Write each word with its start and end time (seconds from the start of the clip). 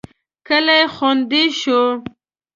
کلی 0.47 0.79
خوندي 0.95 1.43
شو. 1.59 1.81